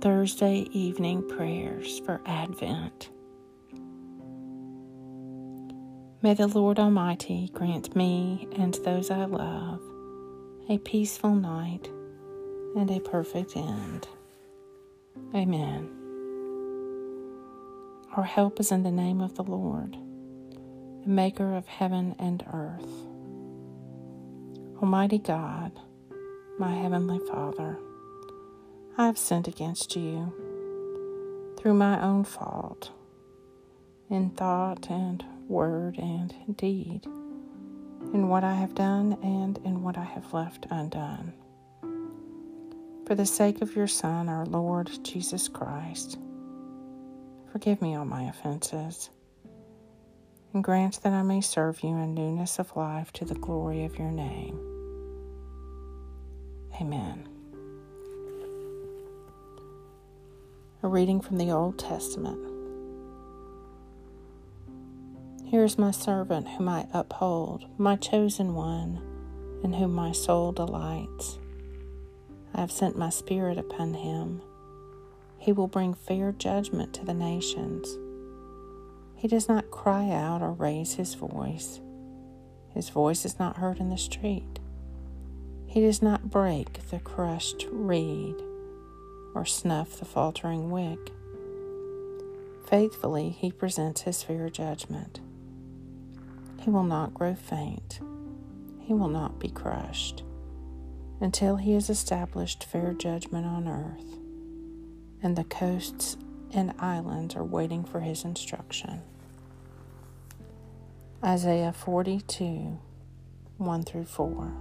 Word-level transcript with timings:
Thursday 0.00 0.66
evening 0.72 1.28
prayers 1.28 1.98
for 2.06 2.22
Advent. 2.24 3.10
May 6.22 6.32
the 6.32 6.46
Lord 6.46 6.78
Almighty 6.78 7.50
grant 7.52 7.94
me 7.94 8.48
and 8.56 8.72
those 8.82 9.10
I 9.10 9.26
love 9.26 9.82
a 10.70 10.78
peaceful 10.78 11.34
night 11.34 11.90
and 12.76 12.90
a 12.90 13.00
perfect 13.00 13.54
end. 13.58 14.08
Amen. 15.34 15.90
Our 18.16 18.24
help 18.24 18.58
is 18.58 18.72
in 18.72 18.82
the 18.82 18.90
name 18.90 19.20
of 19.20 19.34
the 19.34 19.44
Lord, 19.44 19.98
the 21.02 21.10
Maker 21.10 21.54
of 21.54 21.66
heaven 21.66 22.14
and 22.18 22.42
earth. 22.54 22.88
Almighty 24.80 25.18
God, 25.18 25.72
my 26.58 26.72
Heavenly 26.72 27.18
Father, 27.28 27.78
I 28.98 29.06
have 29.06 29.18
sinned 29.18 29.48
against 29.48 29.96
you 29.96 30.32
through 31.56 31.74
my 31.74 32.02
own 32.02 32.24
fault, 32.24 32.90
in 34.10 34.30
thought 34.30 34.90
and 34.90 35.24
word 35.48 35.96
and 35.98 36.34
deed, 36.56 37.06
in 38.12 38.28
what 38.28 38.44
I 38.44 38.54
have 38.54 38.74
done 38.74 39.16
and 39.22 39.58
in 39.58 39.82
what 39.82 39.96
I 39.96 40.04
have 40.04 40.34
left 40.34 40.66
undone. 40.70 41.32
For 43.06 43.14
the 43.14 43.26
sake 43.26 43.62
of 43.62 43.74
your 43.74 43.86
Son, 43.86 44.28
our 44.28 44.44
Lord 44.46 44.90
Jesus 45.02 45.48
Christ, 45.48 46.18
forgive 47.52 47.80
me 47.80 47.94
all 47.94 48.04
my 48.04 48.24
offenses, 48.24 49.10
and 50.52 50.64
grant 50.64 51.00
that 51.02 51.12
I 51.12 51.22
may 51.22 51.40
serve 51.40 51.82
you 51.82 51.90
in 51.90 52.14
newness 52.14 52.58
of 52.58 52.76
life 52.76 53.12
to 53.14 53.24
the 53.24 53.34
glory 53.34 53.84
of 53.84 53.98
your 53.98 54.10
name. 54.10 54.58
Amen. 56.80 57.39
A 60.82 60.88
reading 60.88 61.20
from 61.20 61.36
the 61.36 61.50
Old 61.50 61.78
Testament. 61.78 62.38
Here 65.44 65.62
is 65.62 65.76
my 65.76 65.90
servant 65.90 66.48
whom 66.48 66.70
I 66.70 66.86
uphold, 66.94 67.66
my 67.76 67.96
chosen 67.96 68.54
one, 68.54 68.98
in 69.62 69.74
whom 69.74 69.92
my 69.92 70.12
soul 70.12 70.52
delights. 70.52 71.38
I 72.54 72.60
have 72.62 72.72
sent 72.72 72.96
my 72.96 73.10
spirit 73.10 73.58
upon 73.58 73.92
him. 73.92 74.40
He 75.36 75.52
will 75.52 75.68
bring 75.68 75.92
fair 75.92 76.32
judgment 76.32 76.94
to 76.94 77.04
the 77.04 77.12
nations. 77.12 77.98
He 79.16 79.28
does 79.28 79.50
not 79.50 79.70
cry 79.70 80.08
out 80.08 80.40
or 80.40 80.52
raise 80.52 80.94
his 80.94 81.12
voice. 81.12 81.78
His 82.70 82.88
voice 82.88 83.26
is 83.26 83.38
not 83.38 83.58
heard 83.58 83.80
in 83.80 83.90
the 83.90 83.98
street. 83.98 84.58
He 85.66 85.82
does 85.82 86.00
not 86.00 86.30
break 86.30 86.88
the 86.88 87.00
crushed 87.00 87.66
reed 87.70 88.36
or 89.34 89.44
snuff 89.44 89.98
the 89.98 90.04
faltering 90.04 90.70
wick. 90.70 91.12
Faithfully, 92.68 93.30
he 93.30 93.50
presents 93.50 94.02
his 94.02 94.22
fair 94.22 94.48
judgment. 94.48 95.20
He 96.60 96.70
will 96.70 96.84
not 96.84 97.14
grow 97.14 97.34
faint. 97.34 98.00
He 98.80 98.92
will 98.92 99.08
not 99.08 99.38
be 99.38 99.48
crushed 99.48 100.24
until 101.20 101.56
he 101.56 101.74
has 101.74 101.90
established 101.90 102.64
fair 102.64 102.92
judgment 102.92 103.46
on 103.46 103.68
earth, 103.68 104.18
and 105.22 105.36
the 105.36 105.44
coasts 105.44 106.16
and 106.52 106.74
islands 106.78 107.36
are 107.36 107.44
waiting 107.44 107.84
for 107.84 108.00
his 108.00 108.24
instruction. 108.24 109.02
Isaiah 111.22 111.72
42 111.72 112.78
1 113.58 113.82
through 113.82 114.06
4. 114.06 114.52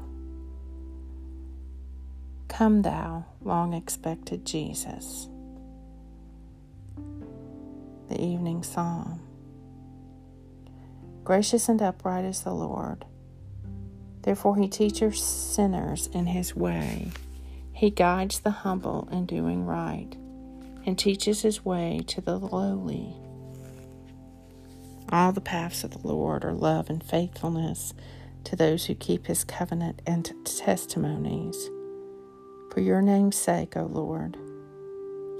Come, 2.49 2.81
thou 2.81 3.25
long 3.41 3.73
expected 3.73 4.45
Jesus. 4.45 5.29
The 8.09 8.21
Evening 8.21 8.63
Psalm. 8.63 9.21
Gracious 11.23 11.69
and 11.69 11.81
upright 11.81 12.25
is 12.25 12.41
the 12.41 12.53
Lord. 12.53 13.05
Therefore, 14.23 14.57
he 14.57 14.67
teaches 14.67 15.23
sinners 15.23 16.07
in 16.11 16.25
his 16.25 16.53
way. 16.53 17.11
He 17.71 17.91
guides 17.91 18.39
the 18.39 18.51
humble 18.51 19.07
in 19.09 19.25
doing 19.25 19.65
right 19.65 20.13
and 20.85 20.97
teaches 20.97 21.43
his 21.43 21.63
way 21.63 22.01
to 22.07 22.19
the 22.19 22.37
lowly. 22.37 23.13
All 25.11 25.31
the 25.31 25.39
paths 25.39 25.83
of 25.83 25.91
the 25.91 26.07
Lord 26.07 26.43
are 26.43 26.53
love 26.53 26.89
and 26.89 27.03
faithfulness 27.03 27.93
to 28.43 28.55
those 28.55 28.87
who 28.87 28.95
keep 28.95 29.27
his 29.27 29.43
covenant 29.43 30.01
and 30.05 30.33
testimonies. 30.45 31.69
For 32.79 32.85
your 32.85 33.01
name's 33.01 33.35
sake, 33.35 33.75
O 33.75 33.83
Lord, 33.83 34.37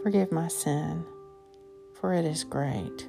forgive 0.03 0.29
my 0.29 0.49
sin, 0.49 1.05
for 1.93 2.13
it 2.13 2.25
is 2.25 2.43
great. 2.43 3.07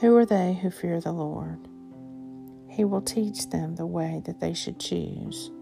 Who 0.00 0.16
are 0.16 0.26
they 0.26 0.54
who 0.54 0.72
fear 0.72 1.00
the 1.00 1.12
Lord? 1.12 1.68
He 2.68 2.84
will 2.84 3.00
teach 3.00 3.48
them 3.48 3.76
the 3.76 3.86
way 3.86 4.22
that 4.24 4.40
they 4.40 4.54
should 4.54 4.80
choose. 4.80 5.52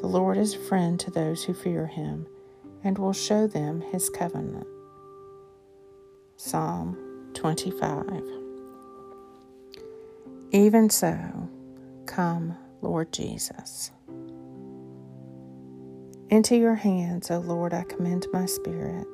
The 0.00 0.06
Lord 0.06 0.38
is 0.38 0.54
a 0.54 0.58
friend 0.58 0.98
to 1.00 1.10
those 1.10 1.44
who 1.44 1.52
fear 1.52 1.86
him 1.86 2.26
and 2.82 2.96
will 2.96 3.12
show 3.12 3.46
them 3.46 3.82
his 3.92 4.08
covenant. 4.08 4.66
Psalm 6.38 6.96
25. 7.34 8.22
Even 10.50 10.88
so, 10.88 11.50
come, 12.06 12.56
Lord 12.80 13.12
Jesus. 13.12 13.90
Into 16.32 16.56
your 16.56 16.76
hands, 16.76 17.30
O 17.30 17.40
Lord, 17.40 17.74
I 17.74 17.82
commend 17.82 18.26
my 18.32 18.46
spirit. 18.46 19.06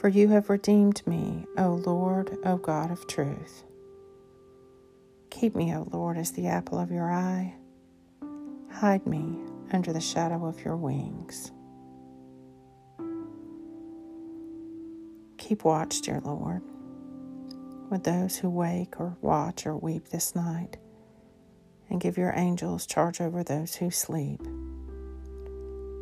For 0.00 0.08
you 0.08 0.26
have 0.30 0.50
redeemed 0.50 1.00
me, 1.06 1.46
O 1.56 1.74
Lord, 1.74 2.36
O 2.44 2.56
God 2.56 2.90
of 2.90 3.06
truth. 3.06 3.62
Keep 5.30 5.54
me, 5.54 5.72
O 5.76 5.86
Lord, 5.92 6.18
as 6.18 6.32
the 6.32 6.48
apple 6.48 6.76
of 6.76 6.90
your 6.90 7.08
eye. 7.08 7.54
Hide 8.68 9.06
me 9.06 9.38
under 9.72 9.92
the 9.92 10.00
shadow 10.00 10.44
of 10.44 10.64
your 10.64 10.76
wings. 10.76 11.52
Keep 15.36 15.62
watch, 15.62 16.00
dear 16.00 16.20
Lord, 16.24 16.62
with 17.90 18.02
those 18.02 18.38
who 18.38 18.50
wake 18.50 18.98
or 18.98 19.16
watch 19.20 19.66
or 19.66 19.76
weep 19.76 20.08
this 20.08 20.34
night, 20.34 20.78
and 21.88 22.00
give 22.00 22.18
your 22.18 22.32
angels 22.34 22.86
charge 22.86 23.20
over 23.20 23.44
those 23.44 23.76
who 23.76 23.92
sleep. 23.92 24.40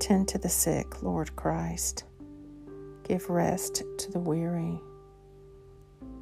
Tend 0.06 0.28
to 0.28 0.39
the 0.39 0.49
sick, 0.49 1.03
Lord 1.03 1.34
Christ. 1.34 2.05
Give 3.03 3.28
rest 3.28 3.83
to 3.99 4.12
the 4.12 4.21
weary. 4.21 4.81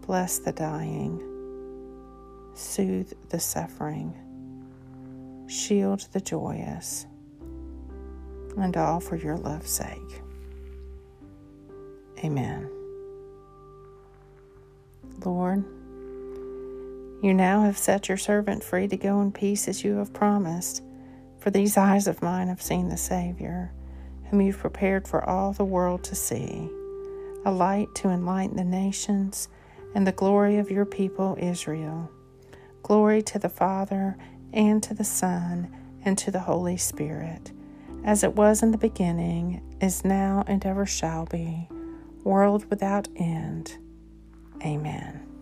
Bless 0.06 0.38
the 0.38 0.52
dying. 0.52 1.20
Soothe 2.54 3.12
the 3.28 3.38
suffering. 3.38 4.16
Shield 5.48 6.08
the 6.12 6.20
joyous. 6.22 7.04
And 8.56 8.74
all 8.74 9.00
for 9.00 9.16
your 9.16 9.36
love's 9.36 9.72
sake. 9.72 10.22
Amen. 12.24 12.70
Lord, 15.26 15.62
you 17.22 17.34
now 17.34 17.64
have 17.64 17.76
set 17.76 18.08
your 18.08 18.16
servant 18.16 18.64
free 18.64 18.88
to 18.88 18.96
go 18.96 19.20
in 19.20 19.30
peace 19.30 19.68
as 19.68 19.84
you 19.84 19.96
have 19.96 20.14
promised. 20.14 20.82
For 21.44 21.50
these 21.50 21.76
eyes 21.76 22.06
of 22.06 22.22
mine 22.22 22.48
have 22.48 22.62
seen 22.62 22.88
the 22.88 22.96
Savior, 22.96 23.70
whom 24.30 24.40
you've 24.40 24.60
prepared 24.60 25.06
for 25.06 25.22
all 25.28 25.52
the 25.52 25.62
world 25.62 26.02
to 26.04 26.14
see, 26.14 26.70
a 27.44 27.52
light 27.52 27.94
to 27.96 28.08
enlighten 28.08 28.56
the 28.56 28.64
nations, 28.64 29.48
and 29.94 30.06
the 30.06 30.12
glory 30.12 30.56
of 30.56 30.70
your 30.70 30.86
people 30.86 31.36
Israel. 31.38 32.10
Glory 32.82 33.20
to 33.24 33.38
the 33.38 33.50
Father, 33.50 34.16
and 34.54 34.82
to 34.84 34.94
the 34.94 35.04
Son, 35.04 35.70
and 36.02 36.16
to 36.16 36.30
the 36.30 36.40
Holy 36.40 36.78
Spirit, 36.78 37.52
as 38.04 38.24
it 38.24 38.34
was 38.34 38.62
in 38.62 38.70
the 38.70 38.78
beginning, 38.78 39.76
is 39.82 40.02
now, 40.02 40.44
and 40.46 40.64
ever 40.64 40.86
shall 40.86 41.26
be, 41.26 41.68
world 42.22 42.64
without 42.70 43.06
end. 43.16 43.76
Amen. 44.64 45.33